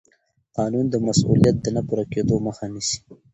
[0.57, 2.99] قانون د مسوولیت د نه پوره کېدو مخه نیسي.